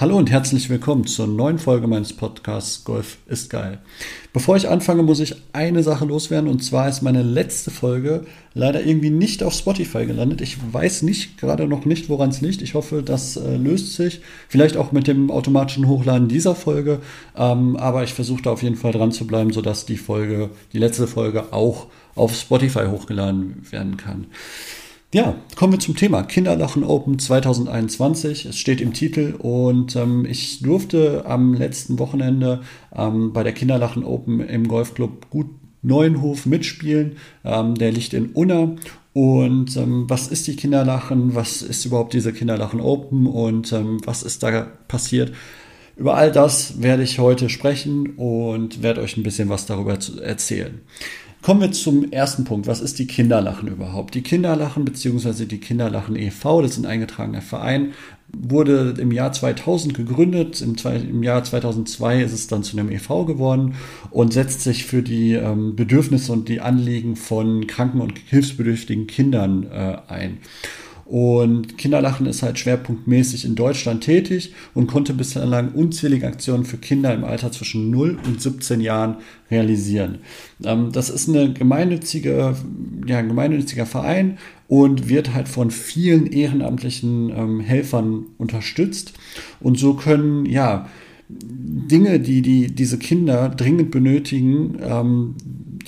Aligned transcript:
Hallo 0.00 0.16
und 0.16 0.30
herzlich 0.30 0.70
willkommen 0.70 1.08
zur 1.08 1.26
neuen 1.26 1.58
Folge 1.58 1.88
meines 1.88 2.12
Podcasts 2.12 2.84
Golf 2.84 3.18
ist 3.26 3.50
geil. 3.50 3.80
Bevor 4.32 4.56
ich 4.56 4.68
anfange, 4.68 5.02
muss 5.02 5.18
ich 5.18 5.34
eine 5.52 5.82
Sache 5.82 6.04
loswerden 6.04 6.48
und 6.48 6.62
zwar 6.62 6.88
ist 6.88 7.02
meine 7.02 7.24
letzte 7.24 7.72
Folge 7.72 8.24
leider 8.54 8.86
irgendwie 8.86 9.10
nicht 9.10 9.42
auf 9.42 9.54
Spotify 9.54 10.06
gelandet. 10.06 10.40
Ich 10.40 10.56
weiß 10.72 11.02
nicht, 11.02 11.36
gerade 11.36 11.66
noch 11.66 11.84
nicht, 11.84 12.08
woran 12.08 12.30
es 12.30 12.40
liegt. 12.40 12.62
Ich 12.62 12.74
hoffe, 12.74 13.02
das 13.02 13.36
äh, 13.38 13.56
löst 13.56 13.94
sich. 13.94 14.20
Vielleicht 14.48 14.76
auch 14.76 14.92
mit 14.92 15.08
dem 15.08 15.32
automatischen 15.32 15.88
Hochladen 15.88 16.28
dieser 16.28 16.54
Folge. 16.54 17.00
Ähm, 17.36 17.74
aber 17.74 18.04
ich 18.04 18.14
versuche 18.14 18.42
da 18.42 18.50
auf 18.52 18.62
jeden 18.62 18.76
Fall 18.76 18.92
dran 18.92 19.10
zu 19.10 19.26
bleiben, 19.26 19.52
sodass 19.52 19.84
die 19.84 19.96
Folge, 19.96 20.50
die 20.72 20.78
letzte 20.78 21.08
Folge 21.08 21.52
auch 21.52 21.88
auf 22.14 22.36
Spotify 22.36 22.86
hochgeladen 22.86 23.66
werden 23.72 23.96
kann. 23.96 24.28
Ja, 25.10 25.36
kommen 25.56 25.72
wir 25.72 25.80
zum 25.80 25.96
Thema 25.96 26.22
Kinderlachen 26.22 26.84
Open 26.84 27.18
2021. 27.18 28.44
Es 28.44 28.58
steht 28.58 28.82
im 28.82 28.92
Titel 28.92 29.36
und 29.38 29.96
ähm, 29.96 30.26
ich 30.28 30.60
durfte 30.60 31.24
am 31.24 31.54
letzten 31.54 31.98
Wochenende 31.98 32.60
ähm, 32.94 33.32
bei 33.32 33.42
der 33.42 33.54
Kinderlachen 33.54 34.04
Open 34.04 34.40
im 34.40 34.68
Golfclub 34.68 35.30
Gut 35.30 35.48
Neuenhof 35.80 36.44
mitspielen. 36.44 37.16
Ähm, 37.42 37.74
der 37.76 37.90
liegt 37.90 38.12
in 38.12 38.32
Unna. 38.32 38.76
Und 39.14 39.78
ähm, 39.78 40.04
was 40.08 40.28
ist 40.28 40.46
die 40.46 40.56
Kinderlachen? 40.56 41.34
Was 41.34 41.62
ist 41.62 41.86
überhaupt 41.86 42.12
diese 42.12 42.34
Kinderlachen 42.34 42.82
Open? 42.82 43.26
Und 43.26 43.72
ähm, 43.72 44.02
was 44.04 44.22
ist 44.22 44.42
da 44.42 44.66
passiert? 44.88 45.32
Über 45.96 46.16
all 46.16 46.30
das 46.30 46.82
werde 46.82 47.02
ich 47.02 47.18
heute 47.18 47.48
sprechen 47.48 48.10
und 48.16 48.82
werde 48.82 49.00
euch 49.00 49.16
ein 49.16 49.22
bisschen 49.22 49.48
was 49.48 49.64
darüber 49.64 49.98
erzählen. 50.22 50.82
Kommen 51.40 51.60
wir 51.60 51.72
zum 51.72 52.10
ersten 52.10 52.44
Punkt. 52.44 52.66
Was 52.66 52.80
ist 52.80 52.98
die 52.98 53.06
Kinderlachen 53.06 53.68
überhaupt? 53.68 54.14
Die 54.14 54.22
Kinderlachen 54.22 54.84
bzw. 54.84 55.44
die 55.46 55.60
Kinderlachen 55.60 56.16
e.V., 56.16 56.62
das 56.62 56.72
ist 56.72 56.78
ein 56.78 56.86
eingetragener 56.86 57.42
Verein, 57.42 57.92
wurde 58.36 58.96
im 58.98 59.12
Jahr 59.12 59.32
2000 59.32 59.94
gegründet. 59.94 60.60
Im, 60.60 60.74
Im, 60.84 61.22
Jahr 61.22 61.44
2002 61.44 62.22
ist 62.22 62.32
es 62.32 62.48
dann 62.48 62.64
zu 62.64 62.76
einem 62.76 62.90
e.V. 62.90 63.24
geworden 63.24 63.76
und 64.10 64.32
setzt 64.32 64.62
sich 64.62 64.84
für 64.84 65.02
die 65.02 65.34
ähm, 65.34 65.76
Bedürfnisse 65.76 66.32
und 66.32 66.48
die 66.48 66.60
Anliegen 66.60 67.14
von 67.14 67.66
kranken 67.68 68.00
und 68.00 68.18
hilfsbedürftigen 68.18 69.06
Kindern 69.06 69.64
äh, 69.70 69.96
ein. 70.08 70.38
Und 71.08 71.78
Kinderlachen 71.78 72.26
ist 72.26 72.42
halt 72.42 72.58
schwerpunktmäßig 72.58 73.46
in 73.46 73.54
Deutschland 73.54 74.04
tätig 74.04 74.52
und 74.74 74.88
konnte 74.88 75.14
bislang 75.14 75.72
unzählige 75.72 76.26
Aktionen 76.26 76.66
für 76.66 76.76
Kinder 76.76 77.14
im 77.14 77.24
Alter 77.24 77.50
zwischen 77.50 77.90
0 77.90 78.18
und 78.26 78.42
17 78.42 78.82
Jahren 78.82 79.16
realisieren. 79.50 80.18
Ähm, 80.62 80.92
das 80.92 81.08
ist 81.08 81.26
eine 81.26 81.54
gemeinnützige, 81.54 82.54
ja, 83.06 83.18
ein 83.18 83.28
gemeinnütziger 83.28 83.86
Verein 83.86 84.36
und 84.68 85.08
wird 85.08 85.32
halt 85.32 85.48
von 85.48 85.70
vielen 85.70 86.26
ehrenamtlichen 86.26 87.30
ähm, 87.30 87.60
Helfern 87.60 88.26
unterstützt. 88.36 89.14
Und 89.60 89.78
so 89.78 89.94
können, 89.94 90.44
ja, 90.44 90.90
Dinge, 91.30 92.20
die, 92.20 92.42
die 92.42 92.66
diese 92.74 92.98
Kinder 92.98 93.48
dringend 93.48 93.90
benötigen, 93.90 94.78
ähm, 94.82 95.34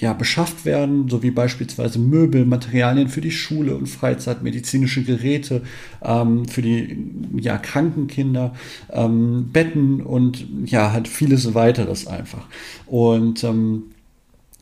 ja, 0.01 0.15
beschafft 0.15 0.65
werden, 0.65 1.09
so 1.09 1.23
wie 1.23 1.31
beispielsweise 1.31 1.99
Möbel, 1.99 2.47
Materialien 2.47 3.09
für 3.09 3.21
die 3.21 3.31
Schule 3.31 3.77
und 3.77 3.87
Freizeit, 3.87 4.43
medizinische 4.43 5.03
Geräte 5.03 5.63
ähm, 6.03 6.47
für 6.47 6.63
die 6.63 6.97
ja, 7.37 7.59
kranken 7.59 8.07
Kinder, 8.07 8.55
ähm, 8.91 9.51
Betten 9.53 10.01
und 10.01 10.47
ja, 10.65 10.93
halt 10.93 11.07
vieles 11.07 11.55
weiteres 11.55 12.07
einfach. 12.07 12.47
Und 12.87 13.45
ähm, 13.45 13.85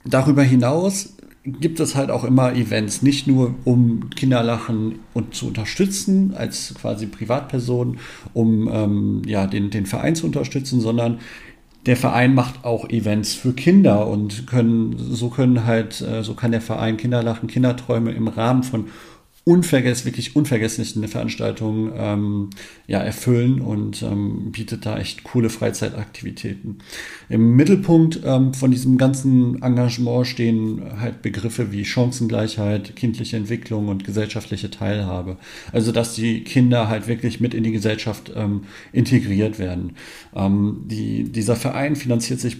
darüber 0.05 0.43
hinaus 0.43 1.15
gibt 1.45 1.81
es 1.81 1.95
halt 1.95 2.11
auch 2.11 2.25
immer 2.25 2.55
Events, 2.55 3.03
nicht 3.03 3.27
nur 3.27 3.55
um 3.65 4.11
Kinderlachen 4.11 4.99
und 5.15 5.35
zu 5.35 5.47
unterstützen 5.47 6.35
als 6.37 6.75
quasi 6.75 7.07
Privatperson, 7.07 7.99
um 8.35 8.69
ähm, 8.71 9.23
ja 9.25 9.47
den, 9.47 9.71
den 9.71 9.87
Verein 9.87 10.15
zu 10.15 10.27
unterstützen, 10.27 10.81
sondern 10.81 11.21
der 11.89 11.97
Verein 11.97 12.35
macht 12.35 12.67
auch 12.67 12.91
Events 12.91 13.33
für 13.33 13.55
Kinder 13.55 14.07
und 14.07 14.47
können 14.47 14.95
so 14.99 15.31
können 15.31 15.65
halt 15.65 16.03
äh, 16.03 16.23
so 16.23 16.35
kann 16.35 16.53
der 16.53 16.61
Verein 16.61 16.99
Kinderlachen 16.99 17.49
Kinderträume 17.49 18.13
im 18.13 18.29
Rahmen 18.29 18.63
von 18.63 18.89
unvergess 19.49 20.05
wirklich 20.05 20.37
unvergesslichen 20.37 21.09
Veranstaltungen 21.09 21.91
ähm, 21.97 22.51
ja, 22.87 22.99
erfüllen 22.99 23.63
und 23.63 24.03
ähm, 24.03 24.53
bietet 24.53 24.85
da 24.85 24.99
echt 24.99 25.25
coole 25.25 25.49
Freizeitaktivitäten. 25.49 26.77
Im 27.31 27.57
Mittelpunkt 27.57 28.21
ähm, 28.27 28.53
von 28.53 28.71
diesem 28.71 28.99
ganzen 28.99 29.63
Engagement 29.63 30.27
stehen 30.27 30.83
halt 31.01 31.23
Begriffe 31.23 31.73
wie 31.73 31.87
Chancengleichheit, 31.87 32.95
kindliche 32.95 33.39
Entwicklung 33.39 33.89
und 33.89 34.05
gesellschaftliche 34.05 34.71
Teilhabe. 34.71 35.39
Also 35.73 35.93
dass 35.93 36.15
die 36.15 36.45
Kinder 36.45 36.89
halt 36.89 37.09
wirklich 37.09 37.41
mit 37.41 37.55
in 37.55 37.65
die 37.65 37.73
Gesellschaft 37.73 38.31
ähm, 38.37 38.65
integriert 38.93 39.59
werden. 39.59 39.93
Ähm, 40.37 40.83
die, 40.85 41.25
dieser 41.25 41.57
Verein 41.57 41.97
finanziert 41.97 42.41
sich 42.41 42.59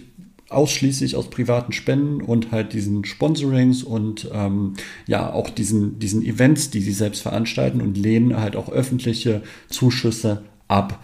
ausschließlich 0.49 1.15
aus 1.15 1.29
privaten 1.29 1.71
Spenden 1.71 2.21
und 2.21 2.51
halt 2.51 2.73
diesen 2.73 3.05
Sponsorings 3.05 3.83
und 3.83 4.29
ähm, 4.33 4.73
ja 5.07 5.31
auch 5.31 5.49
diesen, 5.49 5.99
diesen 5.99 6.23
Events, 6.23 6.69
die 6.69 6.81
sie 6.81 6.93
selbst 6.93 7.21
veranstalten 7.21 7.81
und 7.81 7.97
lehnen 7.97 8.39
halt 8.39 8.55
auch 8.55 8.69
öffentliche 8.69 9.41
Zuschüsse 9.69 10.43
ab. 10.67 11.03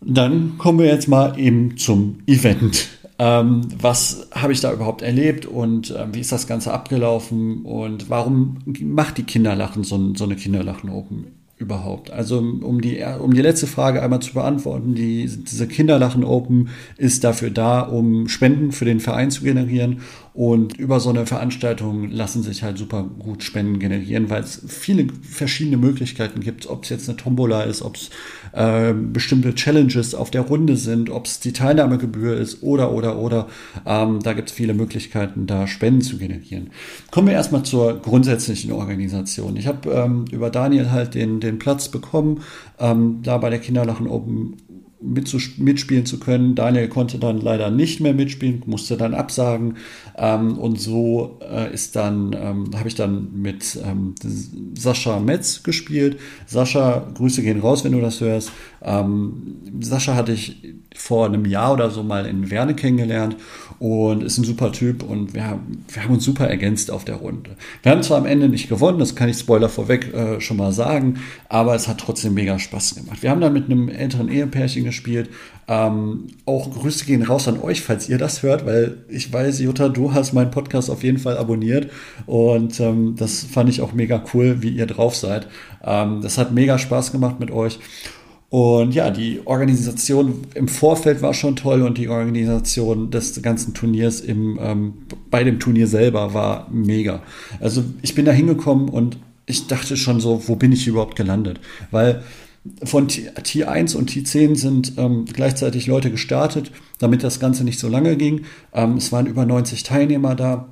Dann 0.00 0.56
kommen 0.58 0.78
wir 0.78 0.86
jetzt 0.86 1.08
mal 1.08 1.38
eben 1.38 1.76
zum 1.76 2.20
Event. 2.26 2.88
Ähm, 3.18 3.68
was 3.78 4.28
habe 4.32 4.54
ich 4.54 4.60
da 4.60 4.72
überhaupt 4.72 5.02
erlebt 5.02 5.44
und 5.44 5.90
äh, 5.90 6.06
wie 6.12 6.20
ist 6.20 6.32
das 6.32 6.46
Ganze 6.46 6.72
abgelaufen 6.72 7.66
und 7.66 8.08
warum 8.08 8.58
macht 8.80 9.18
die 9.18 9.24
Kinderlachen 9.24 9.84
so, 9.84 10.14
so 10.14 10.24
eine 10.24 10.36
Kinderlachen 10.36 10.88
Open 10.88 11.39
überhaupt? 11.60 12.10
Also 12.10 12.38
um 12.38 12.80
die, 12.80 13.04
um 13.20 13.34
die 13.34 13.42
letzte 13.42 13.66
Frage 13.66 14.02
einmal 14.02 14.20
zu 14.20 14.32
beantworten, 14.32 14.94
die, 14.94 15.26
diese 15.26 15.68
Kinderlachen 15.68 16.24
Open 16.24 16.70
ist 16.96 17.22
dafür 17.22 17.50
da, 17.50 17.82
um 17.82 18.28
Spenden 18.28 18.72
für 18.72 18.86
den 18.86 18.98
Verein 18.98 19.30
zu 19.30 19.44
generieren 19.44 20.00
und 20.32 20.78
über 20.78 21.00
so 21.00 21.10
eine 21.10 21.26
Veranstaltung 21.26 22.10
lassen 22.10 22.42
sich 22.42 22.62
halt 22.62 22.78
super 22.78 23.02
gut 23.02 23.42
Spenden 23.42 23.78
generieren, 23.78 24.30
weil 24.30 24.42
es 24.42 24.62
viele 24.66 25.08
verschiedene 25.22 25.76
Möglichkeiten 25.76 26.40
gibt, 26.40 26.66
ob 26.66 26.84
es 26.84 26.88
jetzt 26.88 27.08
eine 27.08 27.18
Tombola 27.18 27.64
ist, 27.64 27.82
ob 27.82 27.96
es 27.96 28.08
äh, 28.52 28.92
bestimmte 28.92 29.54
Challenges 29.54 30.14
auf 30.14 30.30
der 30.30 30.42
Runde 30.42 30.76
sind, 30.76 31.10
ob 31.10 31.26
es 31.26 31.40
die 31.40 31.52
Teilnahmegebühr 31.52 32.36
ist 32.36 32.62
oder, 32.62 32.92
oder, 32.92 33.18
oder. 33.18 33.46
Ähm, 33.86 34.20
da 34.22 34.32
gibt 34.32 34.50
es 34.50 34.54
viele 34.54 34.74
Möglichkeiten, 34.74 35.46
da 35.46 35.66
Spenden 35.66 36.02
zu 36.02 36.18
generieren. 36.18 36.70
Kommen 37.10 37.28
wir 37.28 37.34
erstmal 37.34 37.62
zur 37.62 38.00
grundsätzlichen 38.00 38.72
Organisation. 38.72 39.56
Ich 39.56 39.66
habe 39.66 39.90
ähm, 39.90 40.24
über 40.30 40.50
Daniel 40.50 40.90
halt 40.90 41.14
den, 41.14 41.40
den 41.40 41.58
Platz 41.58 41.88
bekommen, 41.88 42.42
ähm, 42.78 43.20
da 43.22 43.38
bei 43.38 43.50
der 43.50 43.58
Kinderlachen 43.58 44.06
Open 44.06 44.56
mitspielen 45.00 46.06
zu 46.06 46.20
können. 46.20 46.54
Daniel 46.54 46.88
konnte 46.88 47.18
dann 47.18 47.40
leider 47.40 47.70
nicht 47.70 48.00
mehr 48.00 48.12
mitspielen, 48.12 48.62
musste 48.66 48.96
dann 48.96 49.14
absagen. 49.14 49.76
Ähm, 50.16 50.58
und 50.58 50.80
so 50.80 51.38
äh, 51.42 51.72
ist 51.72 51.96
dann, 51.96 52.36
ähm, 52.38 52.70
habe 52.76 52.88
ich 52.88 52.94
dann 52.94 53.30
mit 53.34 53.78
ähm, 53.84 54.14
Sascha 54.76 55.18
Metz 55.20 55.62
gespielt. 55.62 56.18
Sascha, 56.46 57.10
Grüße 57.14 57.42
gehen 57.42 57.60
raus, 57.60 57.84
wenn 57.84 57.92
du 57.92 58.00
das 58.00 58.20
hörst. 58.20 58.52
Ähm, 58.82 59.56
Sascha 59.80 60.14
hatte 60.14 60.32
ich 60.32 60.69
vor 60.94 61.26
einem 61.26 61.44
Jahr 61.44 61.72
oder 61.72 61.90
so 61.90 62.02
mal 62.02 62.26
in 62.26 62.50
Werne 62.50 62.74
kennengelernt 62.74 63.36
und 63.78 64.22
ist 64.22 64.38
ein 64.38 64.44
super 64.44 64.72
Typ 64.72 65.02
und 65.02 65.34
wir 65.34 65.46
haben, 65.46 65.84
wir 65.88 66.04
haben 66.04 66.14
uns 66.14 66.24
super 66.24 66.48
ergänzt 66.48 66.90
auf 66.90 67.04
der 67.04 67.16
Runde. 67.16 67.50
Wir 67.82 67.92
haben 67.92 68.02
zwar 68.02 68.18
am 68.18 68.26
Ende 68.26 68.48
nicht 68.48 68.68
gewonnen, 68.68 68.98
das 68.98 69.14
kann 69.14 69.28
ich 69.28 69.38
Spoiler 69.38 69.68
vorweg 69.68 70.12
äh, 70.12 70.40
schon 70.40 70.56
mal 70.56 70.72
sagen, 70.72 71.20
aber 71.48 71.74
es 71.74 71.88
hat 71.88 71.98
trotzdem 71.98 72.34
mega 72.34 72.58
Spaß 72.58 72.96
gemacht. 72.96 73.22
Wir 73.22 73.30
haben 73.30 73.40
dann 73.40 73.52
mit 73.52 73.66
einem 73.66 73.88
älteren 73.88 74.28
Ehepärchen 74.28 74.84
gespielt. 74.84 75.30
Ähm, 75.68 76.26
auch 76.46 76.70
Grüße 76.70 77.04
gehen 77.04 77.22
raus 77.22 77.46
an 77.46 77.60
euch, 77.60 77.80
falls 77.80 78.08
ihr 78.08 78.18
das 78.18 78.42
hört, 78.42 78.66
weil 78.66 78.98
ich 79.08 79.32
weiß, 79.32 79.60
Jutta, 79.60 79.88
du 79.88 80.12
hast 80.12 80.32
meinen 80.32 80.50
Podcast 80.50 80.90
auf 80.90 81.04
jeden 81.04 81.18
Fall 81.18 81.38
abonniert 81.38 81.90
und 82.26 82.80
ähm, 82.80 83.14
das 83.16 83.44
fand 83.44 83.70
ich 83.70 83.80
auch 83.80 83.92
mega 83.92 84.22
cool, 84.34 84.62
wie 84.62 84.70
ihr 84.70 84.86
drauf 84.86 85.14
seid. 85.14 85.46
Ähm, 85.84 86.20
das 86.22 86.38
hat 86.38 86.52
mega 86.52 86.76
Spaß 86.76 87.12
gemacht 87.12 87.38
mit 87.38 87.52
euch. 87.52 87.78
Und 88.50 88.96
ja, 88.96 89.10
die 89.10 89.40
Organisation 89.44 90.42
im 90.54 90.66
Vorfeld 90.66 91.22
war 91.22 91.34
schon 91.34 91.54
toll 91.54 91.82
und 91.82 91.96
die 91.98 92.08
Organisation 92.08 93.12
des 93.12 93.40
ganzen 93.42 93.74
Turniers 93.74 94.20
im, 94.20 94.58
ähm, 94.60 94.94
bei 95.30 95.44
dem 95.44 95.60
Turnier 95.60 95.86
selber 95.86 96.34
war 96.34 96.68
mega. 96.72 97.22
Also 97.60 97.84
ich 98.02 98.16
bin 98.16 98.24
da 98.24 98.32
hingekommen 98.32 98.88
und 98.88 99.18
ich 99.46 99.68
dachte 99.68 99.96
schon 99.96 100.20
so, 100.20 100.42
wo 100.48 100.56
bin 100.56 100.72
ich 100.72 100.88
überhaupt 100.88 101.14
gelandet? 101.14 101.60
Weil 101.92 102.24
von 102.82 103.06
Tier 103.08 103.70
1 103.70 103.94
und 103.94 104.08
Tier 104.08 104.24
10 104.24 104.56
sind 104.56 104.92
ähm, 104.98 105.26
gleichzeitig 105.32 105.86
Leute 105.86 106.10
gestartet, 106.10 106.72
damit 106.98 107.22
das 107.22 107.38
Ganze 107.38 107.62
nicht 107.62 107.78
so 107.78 107.88
lange 107.88 108.16
ging. 108.16 108.42
Ähm, 108.74 108.96
es 108.96 109.12
waren 109.12 109.26
über 109.26 109.46
90 109.46 109.84
Teilnehmer 109.84 110.34
da. 110.34 110.68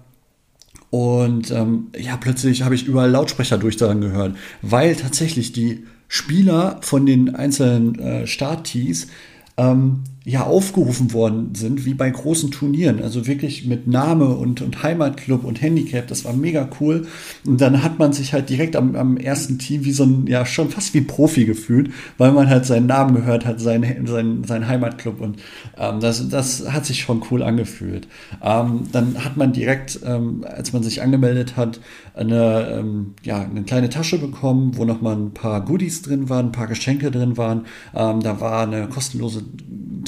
Und 0.90 1.52
ähm, 1.52 1.88
ja, 1.96 2.16
plötzlich 2.16 2.62
habe 2.62 2.74
ich 2.74 2.86
überall 2.86 3.10
Lautsprecher 3.10 3.58
durchsagen 3.58 4.00
gehört, 4.00 4.36
weil 4.62 4.96
tatsächlich 4.96 5.52
die 5.52 5.84
Spieler 6.08 6.78
von 6.80 7.06
den 7.06 7.34
einzelnen 7.34 7.98
äh, 7.98 8.26
Start-Tees 8.26 9.08
ähm, 9.56 10.04
ja 10.28 10.44
aufgerufen 10.44 11.14
worden 11.14 11.54
sind, 11.54 11.86
wie 11.86 11.94
bei 11.94 12.10
großen 12.10 12.50
Turnieren. 12.50 13.02
Also 13.02 13.26
wirklich 13.26 13.64
mit 13.64 13.86
Name 13.86 14.26
und, 14.26 14.60
und 14.60 14.82
Heimatclub 14.82 15.42
und 15.42 15.62
Handicap. 15.62 16.06
Das 16.06 16.26
war 16.26 16.34
mega 16.34 16.68
cool. 16.80 17.06
Und 17.46 17.62
dann 17.62 17.82
hat 17.82 17.98
man 17.98 18.12
sich 18.12 18.34
halt 18.34 18.50
direkt 18.50 18.76
am, 18.76 18.94
am 18.94 19.16
ersten 19.16 19.58
Team 19.58 19.86
wie 19.86 19.92
so 19.92 20.04
ein, 20.04 20.26
ja, 20.26 20.44
schon 20.44 20.68
fast 20.68 20.92
wie 20.92 21.00
Profi 21.00 21.46
gefühlt, 21.46 21.90
weil 22.18 22.32
man 22.32 22.50
halt 22.50 22.66
seinen 22.66 22.86
Namen 22.86 23.14
gehört 23.14 23.46
hat, 23.46 23.58
seinen, 23.58 24.06
seinen, 24.06 24.44
seinen 24.44 24.68
Heimatclub. 24.68 25.18
Und 25.22 25.38
ähm, 25.78 26.00
das, 26.00 26.28
das 26.28 26.70
hat 26.70 26.84
sich 26.84 27.00
schon 27.00 27.22
cool 27.30 27.42
angefühlt. 27.42 28.06
Ähm, 28.42 28.82
dann 28.92 29.24
hat 29.24 29.38
man 29.38 29.54
direkt, 29.54 29.98
ähm, 30.04 30.44
als 30.46 30.74
man 30.74 30.82
sich 30.82 31.00
angemeldet 31.00 31.56
hat, 31.56 31.80
eine, 32.12 32.68
ähm, 32.70 33.14
ja, 33.22 33.40
eine 33.40 33.62
kleine 33.62 33.88
Tasche 33.88 34.18
bekommen, 34.18 34.76
wo 34.76 34.84
nochmal 34.84 35.16
ein 35.16 35.32
paar 35.32 35.64
Goodies 35.64 36.02
drin 36.02 36.28
waren, 36.28 36.46
ein 36.46 36.52
paar 36.52 36.66
Geschenke 36.66 37.10
drin 37.10 37.38
waren. 37.38 37.64
Ähm, 37.94 38.20
da 38.20 38.42
war 38.42 38.64
eine 38.64 38.88
kostenlose 38.88 39.42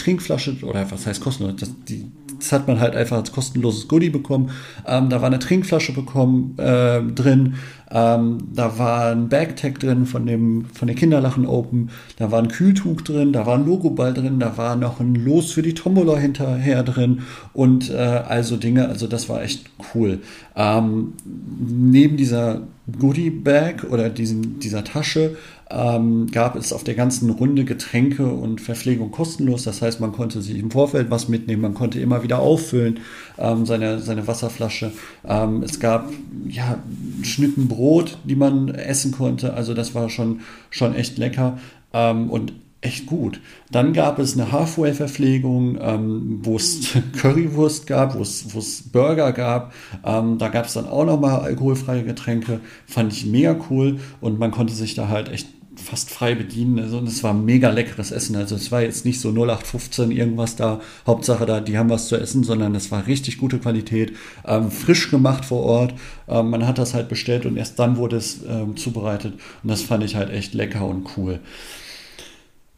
Trinkflasche, 0.00 0.56
oder 0.62 0.90
was 0.90 1.06
heißt 1.06 1.20
kostenlos? 1.20 1.56
Das, 1.56 1.70
die, 1.88 2.10
das 2.38 2.52
hat 2.52 2.66
man 2.66 2.80
halt 2.80 2.96
einfach 2.96 3.18
als 3.18 3.32
kostenloses 3.32 3.86
Goodie 3.88 4.10
bekommen. 4.10 4.50
Ähm, 4.86 5.10
da 5.10 5.20
war 5.20 5.26
eine 5.26 5.38
Trinkflasche 5.38 5.92
bekommen 5.92 6.58
äh, 6.58 7.02
drin. 7.02 7.54
Ähm, 7.90 8.38
da 8.54 8.78
war 8.78 9.10
ein 9.10 9.28
Bagtag 9.28 9.80
drin 9.80 10.06
von 10.06 10.24
dem 10.24 10.66
von 10.72 10.86
der 10.86 10.96
Kinderlachen 10.96 11.46
Open. 11.46 11.90
Da 12.16 12.30
war 12.30 12.40
ein 12.40 12.48
Kühltuch 12.48 13.02
drin. 13.02 13.32
Da 13.32 13.46
war 13.46 13.58
ein 13.58 13.66
Logoball 13.66 14.14
drin. 14.14 14.40
Da 14.40 14.56
war 14.56 14.76
noch 14.76 15.00
ein 15.00 15.14
Los 15.14 15.52
für 15.52 15.62
die 15.62 15.74
Tombola 15.74 16.16
hinterher 16.16 16.82
drin 16.82 17.22
und 17.52 17.90
äh, 17.90 17.96
also 17.96 18.56
Dinge. 18.56 18.88
Also 18.88 19.06
das 19.06 19.28
war 19.28 19.42
echt 19.42 19.66
cool. 19.94 20.20
Ähm, 20.56 21.14
neben 21.24 22.16
dieser 22.16 22.62
Goodie 22.98 23.30
Bag 23.30 23.84
oder 23.90 24.10
diesen, 24.10 24.58
dieser 24.58 24.84
Tasche 24.84 25.36
ähm, 25.70 26.26
gab 26.32 26.56
es 26.56 26.72
auf 26.72 26.82
der 26.82 26.94
ganzen 26.94 27.30
Runde 27.30 27.64
Getränke 27.64 28.26
und 28.26 28.60
Verpflegung 28.60 29.10
kostenlos. 29.10 29.62
Das 29.62 29.82
heißt, 29.82 30.00
man 30.00 30.12
konnte 30.12 30.42
sich 30.42 30.58
im 30.58 30.70
Vorfeld 30.70 31.10
was 31.10 31.28
mitnehmen, 31.28 31.62
man 31.62 31.74
konnte 31.74 32.00
immer 32.00 32.22
wieder 32.22 32.40
auffüllen, 32.40 33.00
ähm, 33.38 33.66
seine, 33.66 34.00
seine 34.00 34.26
Wasserflasche. 34.26 34.92
Ähm, 35.26 35.62
es 35.62 35.78
gab 35.78 36.10
ja, 36.48 36.78
Schnitten 37.22 37.68
Brot, 37.68 38.18
die 38.24 38.36
man 38.36 38.68
essen 38.68 39.12
konnte. 39.12 39.54
Also 39.54 39.74
das 39.74 39.94
war 39.94 40.08
schon, 40.08 40.40
schon 40.70 40.94
echt 40.94 41.18
lecker. 41.18 41.58
Ähm, 41.92 42.30
und 42.30 42.52
echt 42.82 43.06
gut. 43.06 43.40
Dann 43.70 43.92
gab 43.92 44.18
es 44.18 44.34
eine 44.34 44.52
Halfway-Verpflegung, 44.52 45.78
ähm, 45.80 46.40
wo 46.42 46.56
es 46.56 46.96
Currywurst 47.20 47.86
gab, 47.86 48.14
wo 48.16 48.22
es, 48.22 48.82
Burger 48.90 49.32
gab. 49.32 49.74
Ähm, 50.04 50.38
da 50.38 50.48
gab 50.48 50.66
es 50.66 50.74
dann 50.74 50.88
auch 50.88 51.04
nochmal 51.04 51.40
alkoholfreie 51.40 52.04
Getränke. 52.04 52.60
Fand 52.86 53.12
ich 53.12 53.26
mega 53.26 53.56
cool 53.68 54.00
und 54.20 54.38
man 54.38 54.50
konnte 54.50 54.74
sich 54.74 54.94
da 54.94 55.08
halt 55.08 55.28
echt 55.28 55.48
fast 55.76 56.10
frei 56.10 56.34
bedienen. 56.34 56.78
Also, 56.78 56.98
und 56.98 57.08
es 57.08 57.22
war 57.22 57.34
mega 57.34 57.70
leckeres 57.70 58.12
Essen. 58.12 58.36
Also 58.36 58.54
es 58.54 58.72
war 58.72 58.82
jetzt 58.82 59.04
nicht 59.04 59.20
so 59.20 59.30
0815 59.30 60.10
irgendwas 60.10 60.56
da, 60.56 60.80
Hauptsache 61.06 61.46
da, 61.46 61.60
die 61.60 61.78
haben 61.78 61.90
was 61.90 62.08
zu 62.08 62.16
essen, 62.16 62.44
sondern 62.44 62.74
es 62.74 62.90
war 62.90 63.06
richtig 63.06 63.38
gute 63.38 63.58
Qualität, 63.58 64.14
ähm, 64.46 64.70
frisch 64.70 65.10
gemacht 65.10 65.44
vor 65.44 65.62
Ort. 65.62 65.94
Ähm, 66.28 66.50
man 66.50 66.66
hat 66.66 66.78
das 66.78 66.94
halt 66.94 67.08
bestellt 67.08 67.46
und 67.46 67.56
erst 67.56 67.78
dann 67.78 67.96
wurde 67.96 68.16
es 68.16 68.40
ähm, 68.48 68.76
zubereitet. 68.76 69.34
Und 69.62 69.70
das 69.70 69.82
fand 69.82 70.04
ich 70.04 70.16
halt 70.16 70.30
echt 70.30 70.54
lecker 70.54 70.86
und 70.86 71.06
cool. 71.16 71.40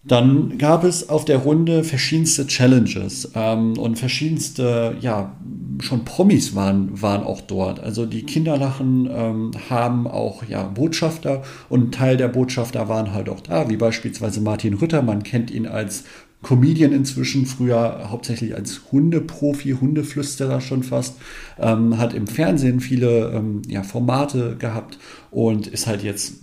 Dann 0.04 0.58
gab 0.58 0.82
es 0.82 1.08
auf 1.08 1.24
der 1.24 1.38
Runde 1.38 1.84
verschiedenste 1.84 2.48
Challenges 2.48 3.30
ähm, 3.36 3.78
und 3.78 3.98
verschiedenste, 3.98 4.96
ja, 5.00 5.36
schon 5.78 6.04
Promis 6.04 6.56
waren, 6.56 7.00
waren 7.00 7.22
auch 7.22 7.40
dort. 7.40 7.78
Also 7.78 8.04
die 8.04 8.24
Kinderlachen 8.24 9.08
ähm, 9.12 9.50
haben 9.70 10.08
auch 10.08 10.42
ja, 10.44 10.64
Botschafter 10.64 11.42
und 11.68 11.88
ein 11.88 11.92
Teil 11.92 12.16
der 12.16 12.28
Botschafter 12.28 12.88
waren 12.88 13.12
halt 13.12 13.28
auch 13.28 13.40
da, 13.40 13.70
wie 13.70 13.76
beispielsweise 13.76 14.40
Martin 14.40 14.74
Rütter. 14.74 15.02
Man 15.02 15.22
kennt 15.22 15.52
ihn 15.52 15.66
als 15.66 16.04
Comedian 16.42 16.92
inzwischen, 16.92 17.46
früher 17.46 18.10
hauptsächlich 18.10 18.54
als 18.54 18.82
Hundeprofi, 18.90 19.76
Hundeflüsterer 19.80 20.60
schon 20.60 20.82
fast, 20.82 21.16
ähm, 21.58 21.98
hat 21.98 22.14
im 22.14 22.26
Fernsehen 22.26 22.80
viele 22.80 23.32
ähm, 23.32 23.62
ja, 23.68 23.82
Formate 23.82 24.56
gehabt 24.58 24.98
und 25.30 25.66
ist 25.66 25.86
halt 25.86 26.02
jetzt 26.02 26.34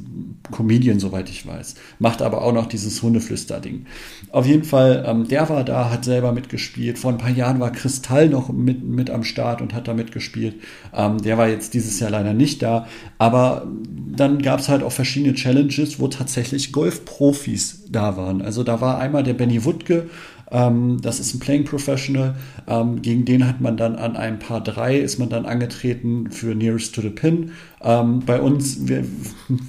Comedian, 0.52 1.00
soweit 1.00 1.30
ich 1.30 1.46
weiß. 1.46 1.76
Macht 2.00 2.22
aber 2.22 2.42
auch 2.42 2.54
noch 2.54 2.66
dieses 2.66 3.04
Hundeflüster-Ding. 3.04 3.86
Auf 4.32 4.46
jeden 4.46 4.64
Fall, 4.64 5.04
ähm, 5.06 5.28
der 5.28 5.48
war 5.50 5.64
da, 5.64 5.92
hat 5.92 6.06
selber 6.06 6.32
mitgespielt. 6.32 6.98
Vor 6.98 7.12
ein 7.12 7.18
paar 7.18 7.30
Jahren 7.30 7.60
war 7.60 7.72
Kristall 7.72 8.30
noch 8.30 8.50
mit, 8.50 8.84
mit 8.84 9.10
am 9.10 9.24
Start 9.24 9.62
und 9.62 9.74
hat 9.74 9.88
da 9.88 9.94
mitgespielt. 9.94 10.56
Ähm, 10.94 11.22
der 11.22 11.38
war 11.38 11.48
jetzt 11.48 11.74
dieses 11.74 12.00
Jahr 12.00 12.10
leider 12.10 12.34
nicht 12.34 12.64
da. 12.64 12.88
Aber 13.20 13.68
dann 14.16 14.42
gab 14.42 14.60
es 14.60 14.70
halt 14.70 14.82
auch 14.82 14.92
verschiedene 14.92 15.36
Challenges, 15.36 16.00
wo 16.00 16.08
tatsächlich 16.08 16.72
Golfprofis 16.72 17.86
da 17.90 18.18
waren. 18.18 18.42
Also 18.42 18.64
da 18.64 18.82
war 18.82 19.00
einmal 19.00 19.24
der 19.24 19.34
Benny 19.34 19.66
Wuttke, 19.90 20.10
ähm, 20.52 21.00
das 21.02 21.20
ist 21.20 21.34
ein 21.34 21.40
Playing 21.40 21.66
Professional. 21.66 22.36
Ähm, 22.68 23.02
gegen 23.02 23.26
den 23.26 23.48
hat 23.48 23.62
man 23.62 23.78
dann 23.78 23.96
an 23.96 24.16
einem 24.16 24.40
Paar 24.40 24.64
3 24.64 24.98
ist 24.98 25.20
man 25.20 25.30
dann 25.30 25.46
angetreten 25.46 26.32
für 26.32 26.56
Nearest 26.56 26.96
to 26.96 27.02
the 27.02 27.10
Pin. 27.10 27.52
Ähm, 27.84 28.22
bei 28.26 28.40
uns, 28.42 28.88
wir 28.88 29.04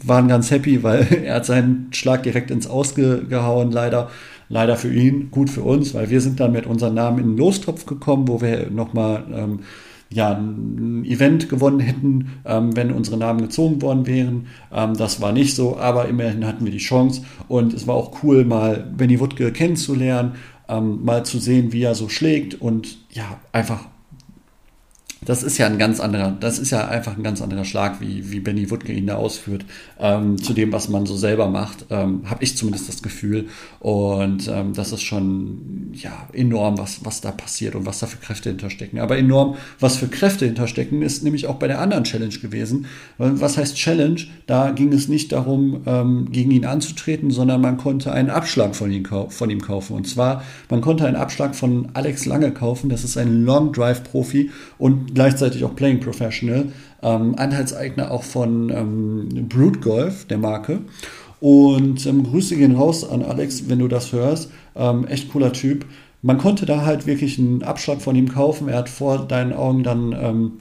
waren 0.05 0.29
ganz 0.29 0.51
happy, 0.51 0.83
weil 0.83 1.07
er 1.25 1.37
hat 1.37 1.47
seinen 1.47 1.89
Schlag 1.93 2.23
direkt 2.23 2.51
ins 2.51 2.67
Ausgehauen, 2.67 3.71
leider. 3.71 4.11
Leider 4.53 4.77
für 4.77 4.93
ihn, 4.93 5.31
gut 5.31 5.49
für 5.49 5.63
uns, 5.63 5.95
weil 5.95 6.11
wir 6.11 6.21
sind 6.21 6.41
dann 6.41 6.51
mit 6.51 6.67
unserem 6.67 6.95
Namen 6.95 7.21
in 7.21 7.25
den 7.29 7.37
Lostopf 7.37 7.87
gekommen, 7.87 8.27
wo 8.27 8.41
wir 8.41 8.69
nochmal 8.69 9.23
ähm, 9.33 9.61
ja, 10.13 10.33
ein 10.33 11.05
Event 11.05 11.49
gewonnen 11.49 11.81
hätten, 11.81 12.41
ähm, 12.45 12.75
wenn 12.77 12.91
unsere 12.93 13.17
Namen 13.17 13.43
gezogen 13.43 13.81
worden 13.81 14.07
wären. 14.07 14.47
Ähm, 14.73 14.97
das 14.97 15.21
war 15.21 15.33
nicht 15.33 15.55
so, 15.55 15.79
aber 15.79 16.09
immerhin 16.09 16.47
hatten 16.47 16.65
wir 16.65 16.73
die 16.73 16.79
Chance 16.79 17.23
und 17.47 17.73
es 17.73 17.87
war 17.87 17.95
auch 17.95 18.23
cool, 18.23 18.45
mal 18.45 18.93
Benny 18.97 19.21
Wuttke 19.21 19.53
kennenzulernen 19.53 20.33
ähm, 20.71 21.05
mal 21.05 21.25
zu 21.25 21.39
sehen, 21.39 21.73
wie 21.73 21.83
er 21.83 21.95
so 21.95 22.09
schlägt 22.09 22.61
und 22.61 22.99
ja, 23.11 23.41
einfach 23.53 23.87
das 25.25 25.43
ist 25.43 25.59
ja 25.59 25.67
ein 25.67 25.79
ganz 25.79 26.01
anderer, 26.01 26.31
das 26.31 26.59
ist 26.59 26.71
ja 26.71 26.89
einfach 26.89 27.17
ein 27.17 27.23
ganz 27.23 27.43
anderer 27.43 27.67
Schlag, 27.67 28.01
wie, 28.01 28.31
wie 28.31 28.41
Benny 28.41 28.71
Woodke 28.71 28.93
ihn 28.93 29.07
da 29.07 29.17
ausführt, 29.17 29.67
ähm, 29.99 30.43
zu 30.43 30.55
dem, 30.55 30.73
was 30.73 30.89
man 30.89 31.05
so 31.05 31.15
selber 31.15 31.49
macht, 31.49 31.87
ähm, 31.91 32.23
habe 32.25 32.43
ich 32.43 32.57
zumindest 32.57 32.89
das 32.89 33.03
Gefühl. 33.03 33.49
Und 33.81 34.49
ähm, 34.49 34.73
das 34.73 34.93
ist 34.93 35.03
schon 35.03 35.91
ja 35.93 36.27
enorm, 36.33 36.79
was, 36.79 37.05
was 37.05 37.21
da 37.21 37.33
passiert 37.33 37.75
und 37.75 37.85
was 37.85 37.99
da 37.99 38.07
für 38.07 38.17
Kräfte 38.17 38.49
hinterstecken. 38.49 38.99
Aber 38.99 39.19
enorm, 39.19 39.57
was 39.79 39.97
für 39.97 40.09
Kräfte 40.09 40.47
hinterstecken, 40.47 41.03
ist 41.03 41.23
nämlich 41.23 41.47
auch 41.49 41.57
bei 41.57 41.67
der 41.67 41.81
anderen 41.81 42.05
Challenge 42.05 42.39
gewesen. 42.39 42.87
Was 43.19 43.59
heißt 43.59 43.77
Challenge? 43.77 44.21
Da 44.47 44.71
ging 44.71 44.93
es 44.93 45.09
nicht 45.09 45.33
darum, 45.33 45.83
ähm, 45.85 46.29
gegen 46.33 46.51
ihn 46.51 46.65
anzutreten, 46.65 47.31
sondern 47.31 47.61
man 47.61 47.77
konnte 47.77 48.13
einen 48.13 48.31
Abschlag 48.31 48.75
von 48.75 48.91
ihm, 48.91 49.05
von 49.05 49.51
ihm 49.51 49.61
kaufen. 49.61 49.97
Und 49.97 50.09
zwar, 50.09 50.43
man 50.71 50.81
konnte 50.81 51.07
einen 51.07 51.17
Abschlag 51.17 51.55
von 51.55 51.89
Alex 51.93 52.25
Lange 52.25 52.53
kaufen, 52.53 52.89
das 52.89 53.05
ist 53.05 53.19
ein 53.19 53.45
Long 53.45 53.73
Drive 53.73 54.03
Profi 54.05 54.51
und 54.79 55.10
gleichzeitig 55.15 55.65
auch 55.65 55.75
Playing 55.75 56.01
Professional, 56.01 56.67
ähm, 57.03 57.35
Anteilseigner 57.37 58.11
auch 58.11 58.23
von 58.23 58.71
ähm, 58.71 59.49
Brute 59.49 59.81
Golf, 59.81 60.27
der 60.27 60.39
Marke. 60.39 60.81
Und 61.41 62.05
ähm, 62.07 62.25
Grüße 62.25 62.57
gehen 62.57 62.77
raus 62.77 63.09
an 63.09 63.23
Alex, 63.23 63.69
wenn 63.69 63.79
du 63.79 63.89
das 63.89 64.13
hörst. 64.13 64.51
Ähm, 64.77 65.07
echt 65.07 65.31
cooler 65.33 65.53
Typ. 65.53 65.87
Man 66.23 66.37
konnte 66.37 66.67
da 66.67 66.85
halt 66.85 67.07
wirklich 67.07 67.39
einen 67.39 67.63
Abschlag 67.63 68.03
von 68.03 68.15
ihm 68.15 68.29
kaufen. 68.29 68.69
Er 68.69 68.79
hat 68.79 68.89
vor 68.91 69.27
deinen 69.27 69.55
Augen 69.55 69.83
dann 69.83 70.13
ähm, 70.13 70.53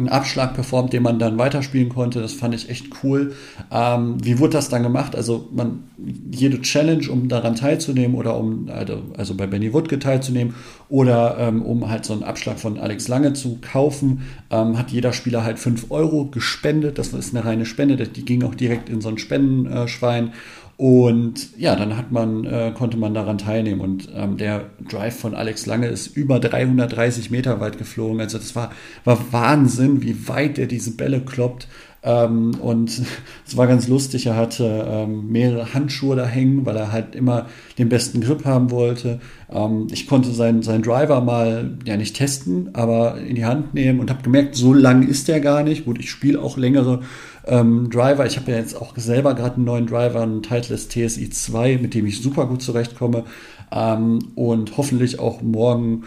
einen 0.00 0.08
Abschlag 0.08 0.54
performt, 0.54 0.92
den 0.92 1.02
man 1.02 1.18
dann 1.18 1.38
weiterspielen 1.38 1.88
konnte. 1.88 2.20
Das 2.20 2.32
fand 2.32 2.54
ich 2.54 2.68
echt 2.68 2.88
cool. 3.02 3.34
Ähm, 3.70 4.16
wie 4.22 4.38
wurde 4.38 4.54
das 4.54 4.68
dann 4.68 4.82
gemacht? 4.82 5.14
Also 5.14 5.48
man 5.52 5.84
jede 6.30 6.60
Challenge, 6.60 7.08
um 7.10 7.28
daran 7.28 7.54
teilzunehmen 7.54 8.16
oder 8.16 8.36
um 8.36 8.68
also, 8.68 9.02
also 9.16 9.34
bei 9.34 9.46
Benny 9.46 9.72
Woodke 9.72 9.98
teilzunehmen 9.98 10.54
oder 10.88 11.36
ähm, 11.38 11.62
um 11.62 11.88
halt 11.88 12.04
so 12.04 12.12
einen 12.12 12.22
Abschlag 12.24 12.58
von 12.58 12.78
Alex 12.78 13.06
Lange 13.08 13.34
zu 13.34 13.58
kaufen, 13.60 14.22
ähm, 14.50 14.78
hat 14.78 14.90
jeder 14.90 15.12
Spieler 15.12 15.44
halt 15.44 15.58
5 15.58 15.90
Euro 15.90 16.26
gespendet. 16.26 16.98
Das 16.98 17.12
ist 17.12 17.34
eine 17.34 17.44
reine 17.44 17.66
Spende, 17.66 17.96
die 17.96 18.24
ging 18.24 18.42
auch 18.42 18.54
direkt 18.54 18.88
in 18.88 19.00
so 19.00 19.08
ein 19.08 19.18
Spendenschwein. 19.18 20.32
Und 20.80 21.58
ja, 21.58 21.76
dann 21.76 21.94
hat 21.98 22.10
man, 22.10 22.46
äh, 22.46 22.72
konnte 22.74 22.96
man 22.96 23.12
daran 23.12 23.36
teilnehmen. 23.36 23.82
Und 23.82 24.08
ähm, 24.14 24.38
der 24.38 24.70
Drive 24.88 25.14
von 25.14 25.34
Alex 25.34 25.66
Lange 25.66 25.88
ist 25.88 26.16
über 26.16 26.40
330 26.40 27.30
Meter 27.30 27.60
weit 27.60 27.76
geflogen. 27.76 28.18
Also 28.18 28.38
das 28.38 28.56
war, 28.56 28.70
war 29.04 29.30
Wahnsinn, 29.30 30.00
wie 30.00 30.26
weit 30.26 30.58
er 30.58 30.66
diese 30.66 30.96
Bälle 30.96 31.20
kloppt. 31.20 31.68
Ähm, 32.02 32.52
und 32.60 32.90
es 33.46 33.56
war 33.56 33.66
ganz 33.66 33.88
lustig, 33.88 34.26
er 34.26 34.36
hatte 34.36 34.86
ähm, 34.88 35.30
mehrere 35.30 35.74
Handschuhe 35.74 36.16
da 36.16 36.26
hängen, 36.26 36.64
weil 36.64 36.76
er 36.76 36.92
halt 36.92 37.14
immer 37.14 37.46
den 37.78 37.88
besten 37.88 38.20
Grip 38.20 38.44
haben 38.44 38.70
wollte. 38.70 39.20
Ähm, 39.50 39.88
ich 39.90 40.06
konnte 40.06 40.30
seinen, 40.32 40.62
seinen 40.62 40.82
Driver 40.82 41.20
mal, 41.20 41.76
ja 41.84 41.96
nicht 41.96 42.16
testen, 42.16 42.70
aber 42.74 43.18
in 43.18 43.34
die 43.34 43.44
Hand 43.44 43.74
nehmen 43.74 44.00
und 44.00 44.10
habe 44.10 44.22
gemerkt, 44.22 44.54
so 44.54 44.72
lang 44.72 45.06
ist 45.06 45.28
der 45.28 45.40
gar 45.40 45.62
nicht. 45.62 45.84
Gut, 45.84 45.98
ich 45.98 46.10
spiele 46.10 46.40
auch 46.40 46.56
längere 46.56 47.00
ähm, 47.46 47.90
Driver. 47.90 48.26
Ich 48.26 48.36
habe 48.38 48.50
ja 48.50 48.58
jetzt 48.58 48.80
auch 48.80 48.96
selber 48.96 49.34
gerade 49.34 49.56
einen 49.56 49.64
neuen 49.64 49.86
Driver, 49.86 50.22
einen 50.22 50.42
Titleist 50.42 50.90
TSI 50.92 51.30
2, 51.30 51.78
mit 51.78 51.94
dem 51.94 52.06
ich 52.06 52.22
super 52.22 52.46
gut 52.46 52.62
zurechtkomme 52.62 53.24
ähm, 53.72 54.20
und 54.34 54.76
hoffentlich 54.76 55.18
auch 55.18 55.42
morgen 55.42 56.04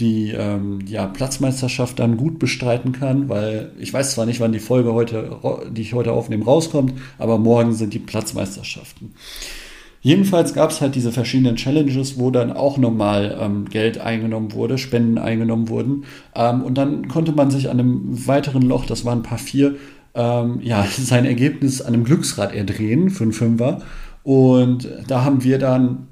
die 0.00 0.30
ähm, 0.30 0.80
ja, 0.86 1.06
Platzmeisterschaft 1.06 1.98
dann 1.98 2.16
gut 2.16 2.38
bestreiten 2.38 2.92
kann, 2.92 3.28
weil 3.28 3.72
ich 3.78 3.92
weiß 3.92 4.12
zwar 4.12 4.26
nicht, 4.26 4.40
wann 4.40 4.52
die 4.52 4.58
Folge 4.58 4.92
heute, 4.92 5.40
die 5.70 5.82
ich 5.82 5.94
heute 5.94 6.12
aufnehme, 6.12 6.44
rauskommt, 6.44 6.94
aber 7.18 7.38
morgen 7.38 7.72
sind 7.72 7.94
die 7.94 7.98
Platzmeisterschaften. 7.98 9.12
Jedenfalls 10.06 10.54
gab 10.54 10.70
es 10.70 10.80
halt 10.80 10.94
diese 10.94 11.10
verschiedenen 11.10 11.56
Challenges, 11.56 12.16
wo 12.16 12.30
dann 12.30 12.52
auch 12.52 12.78
nochmal 12.78 13.36
ähm, 13.40 13.64
Geld 13.68 13.98
eingenommen 13.98 14.52
wurde, 14.52 14.78
Spenden 14.78 15.18
eingenommen 15.18 15.68
wurden. 15.68 16.04
Ähm, 16.34 16.62
und 16.62 16.78
dann 16.78 17.08
konnte 17.08 17.32
man 17.32 17.50
sich 17.50 17.68
an 17.70 17.80
einem 17.80 18.26
weiteren 18.28 18.62
Loch, 18.62 18.86
das 18.86 19.04
waren 19.04 19.18
ein 19.18 19.24
paar 19.24 19.38
vier, 19.38 19.74
ähm, 20.14 20.60
ja, 20.62 20.86
sein 20.96 21.24
Ergebnis 21.24 21.82
an 21.82 21.94
einem 21.94 22.04
Glücksrad 22.04 22.54
erdrehen 22.54 23.10
für 23.10 23.24
einen 23.24 23.32
Fünfer. 23.32 23.82
Und 24.22 24.88
da 25.08 25.24
haben 25.24 25.42
wir 25.42 25.58
dann 25.58 26.06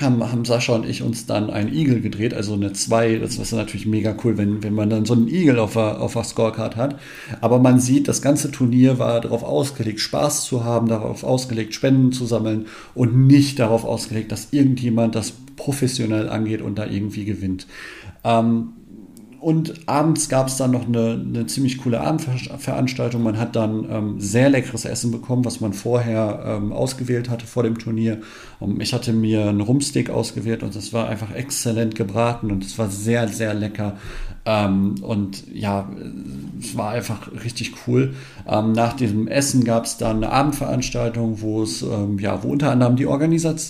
haben, 0.00 0.22
haben 0.22 0.44
Sascha 0.44 0.74
und 0.74 0.86
ich 0.88 1.02
uns 1.02 1.26
dann 1.26 1.50
einen 1.50 1.72
Igel 1.72 2.00
gedreht, 2.00 2.34
also 2.34 2.54
eine 2.54 2.72
2. 2.72 3.18
Das 3.18 3.36
ist 3.36 3.52
natürlich 3.52 3.86
mega 3.86 4.14
cool, 4.24 4.36
wenn, 4.36 4.62
wenn 4.62 4.74
man 4.74 4.90
dann 4.90 5.04
so 5.04 5.14
einen 5.14 5.28
Igel 5.28 5.58
auf 5.58 5.74
der, 5.74 6.00
auf 6.00 6.14
der 6.14 6.24
Scorecard 6.24 6.76
hat. 6.76 6.98
Aber 7.40 7.58
man 7.58 7.80
sieht, 7.80 8.08
das 8.08 8.22
ganze 8.22 8.50
Turnier 8.50 8.98
war 8.98 9.20
darauf 9.20 9.42
ausgelegt, 9.42 10.00
Spaß 10.00 10.44
zu 10.44 10.64
haben, 10.64 10.88
darauf 10.88 11.24
ausgelegt, 11.24 11.74
Spenden 11.74 12.12
zu 12.12 12.26
sammeln 12.26 12.66
und 12.94 13.26
nicht 13.26 13.58
darauf 13.58 13.84
ausgelegt, 13.84 14.32
dass 14.32 14.48
irgendjemand 14.52 15.14
das 15.14 15.32
professionell 15.56 16.28
angeht 16.28 16.62
und 16.62 16.76
da 16.76 16.86
irgendwie 16.86 17.24
gewinnt. 17.24 17.66
Ähm, 18.24 18.68
und 19.44 19.86
abends 19.90 20.30
gab 20.30 20.48
es 20.48 20.56
dann 20.56 20.70
noch 20.70 20.86
eine, 20.86 21.22
eine, 21.22 21.44
ziemlich 21.44 21.76
coole 21.76 22.00
Abendveranstaltung. 22.00 23.22
Man 23.22 23.38
hat 23.38 23.54
dann 23.54 23.86
ähm, 23.90 24.14
sehr 24.18 24.48
leckeres 24.48 24.86
Essen 24.86 25.10
bekommen, 25.10 25.44
was 25.44 25.60
man 25.60 25.74
vorher 25.74 26.42
ähm, 26.46 26.72
ausgewählt 26.72 27.28
hatte 27.28 27.44
vor 27.46 27.62
dem 27.62 27.78
Turnier. 27.78 28.22
Und 28.58 28.80
ich 28.80 28.94
hatte 28.94 29.12
mir 29.12 29.50
einen 29.50 29.60
Rumsteak 29.60 30.08
ausgewählt 30.08 30.62
und 30.62 30.74
das 30.74 30.94
war 30.94 31.10
einfach 31.10 31.30
exzellent 31.30 31.94
gebraten 31.94 32.50
und 32.50 32.64
es 32.64 32.78
war 32.78 32.88
sehr, 32.88 33.28
sehr 33.28 33.52
lecker. 33.52 33.98
Ähm, 34.46 34.94
und 35.02 35.44
ja, 35.52 35.90
es 36.58 36.74
war 36.74 36.92
einfach 36.92 37.30
richtig 37.44 37.74
cool. 37.86 38.14
Ähm, 38.48 38.72
nach 38.72 38.94
diesem 38.94 39.28
Essen 39.28 39.62
gab 39.64 39.84
es 39.84 39.98
dann 39.98 40.24
eine 40.24 40.32
Abendveranstaltung, 40.32 41.42
wo 41.42 41.62
es, 41.62 41.82
ähm, 41.82 42.18
ja, 42.18 42.42
wo 42.42 42.48
unter 42.48 42.70
anderem 42.70 42.96
die 42.96 43.04
Organisat 43.04 43.60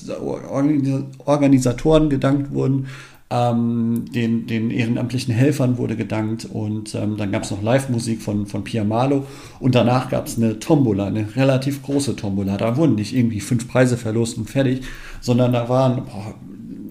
Organisatoren 1.27 2.11
gedankt 2.11 2.53
wurden 2.53 2.87
ähm, 3.31 4.05
den, 4.15 4.47
den 4.47 4.71
ehrenamtlichen 4.71 5.35
Helfern 5.35 5.79
wurde 5.79 5.97
gedankt 5.97 6.45
und 6.45 6.95
ähm, 6.95 7.17
dann 7.17 7.33
gab 7.33 7.45
es 7.45 7.51
noch 7.51 7.63
Live-Musik 7.63 8.21
von, 8.21 8.47
von 8.47 8.65
Pia 8.65 8.85
Malo 8.85 9.27
und 9.61 9.75
danach 9.75 10.11
gab 10.11 10.27
es 10.27 10.37
eine 10.37 10.59
Tombola, 10.59 11.07
eine 11.07 11.35
relativ 11.35 11.83
große 11.83 12.17
Tombola. 12.17 12.57
Da 12.57 12.77
wurden 12.77 12.97
nicht 12.97 13.15
irgendwie 13.17 13.41
fünf 13.41 13.67
Preise 13.67 13.97
verlost 13.97 14.37
und 14.37 14.51
fertig, 14.51 14.83
sondern 15.21 15.53
da 15.53 15.69
waren, 15.69 16.05
boah, 16.05 16.35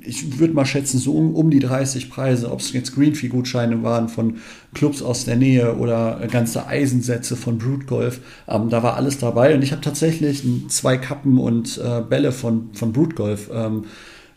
ich 0.06 0.40
würde 0.40 0.54
mal 0.54 0.66
schätzen, 0.66 1.00
so 1.00 1.14
um, 1.14 1.34
um 1.36 1.50
die 1.50 1.60
30 1.60 2.10
Preise, 2.10 2.52
ob 2.52 2.60
es 2.60 2.74
jetzt 2.74 2.94
Greenfee-Gutscheine 2.96 3.84
waren 3.84 4.10
von 4.10 4.38
Clubs 4.74 5.02
aus 5.02 5.26
der 5.26 5.38
Nähe 5.38 5.78
oder 5.78 6.28
ganze 6.30 6.68
Eisensätze 6.68 7.36
von 7.36 7.58
Brute 7.58 7.86
Golf. 7.86 8.20
Ähm, 8.48 8.70
da 8.70 8.84
war 8.84 8.96
alles 8.96 9.18
dabei 9.18 9.56
und 9.56 9.62
ich 9.62 9.72
habe 9.72 9.82
tatsächlich 9.82 10.44
zwei 10.68 10.98
Kappen 10.98 11.38
und 11.38 11.78
äh, 11.78 12.02
Bälle 12.02 12.32
von, 12.32 12.70
von 12.74 12.92
Brute 12.92 13.16
Golf 13.16 13.50
ähm, 13.54 13.86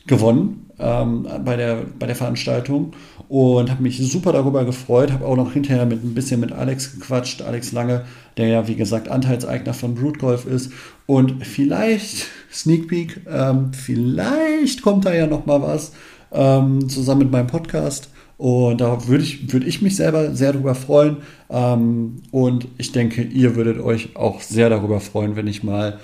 gewonnen 0.06 0.70
ähm, 0.78 1.26
bei, 1.44 1.56
der, 1.56 1.84
bei 1.98 2.06
der 2.06 2.16
Veranstaltung 2.16 2.92
und 3.28 3.70
habe 3.70 3.82
mich 3.82 3.98
super 3.98 4.32
darüber 4.32 4.64
gefreut, 4.64 5.12
habe 5.12 5.25
auch 5.25 5.36
noch 5.36 5.52
hinterher 5.52 5.86
mit 5.86 6.04
ein 6.04 6.14
bisschen 6.14 6.40
mit 6.40 6.52
Alex 6.52 6.92
gequatscht, 6.92 7.42
Alex 7.42 7.72
Lange, 7.72 8.04
der 8.36 8.48
ja 8.48 8.68
wie 8.68 8.76
gesagt 8.76 9.08
Anteilseigner 9.08 9.75
von 9.75 9.94
Brute 9.94 10.18
Golf 10.18 10.46
ist 10.46 10.72
und 11.06 11.46
vielleicht 11.46 12.26
Sneak 12.52 12.88
Peek, 12.88 13.20
ähm, 13.28 13.72
vielleicht 13.72 14.82
kommt 14.82 15.04
da 15.04 15.14
ja 15.14 15.26
noch 15.26 15.46
mal 15.46 15.62
was 15.62 15.92
ähm, 16.32 16.88
zusammen 16.88 17.20
mit 17.20 17.30
meinem 17.30 17.46
Podcast 17.46 18.10
und 18.38 18.80
da 18.82 19.08
würde 19.08 19.25
ich, 19.25 19.50
würd 19.52 19.66
ich 19.66 19.80
mich 19.80 19.96
selber 19.96 20.34
sehr 20.34 20.52
darüber 20.52 20.75
freuen 20.75 21.18
ähm, 21.48 22.16
und 22.30 22.68
ich 22.76 22.92
denke, 22.92 23.22
ihr 23.22 23.56
würdet 23.56 23.80
euch 23.80 24.14
auch 24.14 24.42
sehr 24.42 24.68
darüber 24.68 25.00
freuen, 25.00 25.36
wenn 25.36 25.46
ich 25.46 25.62
mal 25.62 25.98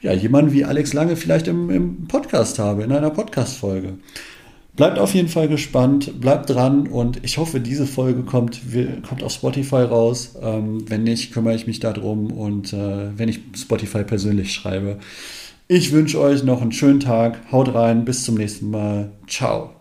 ja, 0.00 0.12
jemanden 0.12 0.52
wie 0.52 0.64
Alex 0.64 0.92
Lange 0.92 1.16
vielleicht 1.16 1.48
im, 1.48 1.70
im 1.70 2.06
Podcast 2.08 2.58
habe, 2.58 2.82
in 2.82 2.92
einer 2.92 3.10
Podcast-Folge. 3.10 3.94
Bleibt 4.78 5.00
auf 5.00 5.12
jeden 5.12 5.26
Fall 5.26 5.48
gespannt, 5.48 6.20
bleibt 6.20 6.50
dran 6.50 6.86
und 6.86 7.24
ich 7.24 7.38
hoffe, 7.38 7.58
diese 7.58 7.84
Folge 7.84 8.22
kommt, 8.22 8.60
kommt 9.08 9.24
auf 9.24 9.32
Spotify 9.32 9.82
raus. 9.82 10.36
Ähm, 10.40 10.88
wenn 10.88 11.02
nicht, 11.02 11.32
kümmere 11.32 11.56
ich 11.56 11.66
mich 11.66 11.80
darum 11.80 12.30
und 12.30 12.72
äh, 12.72 13.18
wenn 13.18 13.28
ich 13.28 13.40
Spotify 13.56 14.04
persönlich 14.04 14.54
schreibe. 14.54 14.98
Ich 15.66 15.90
wünsche 15.90 16.20
euch 16.20 16.44
noch 16.44 16.62
einen 16.62 16.70
schönen 16.70 17.00
Tag. 17.00 17.40
Haut 17.50 17.74
rein, 17.74 18.04
bis 18.04 18.22
zum 18.22 18.36
nächsten 18.36 18.70
Mal. 18.70 19.10
Ciao. 19.26 19.77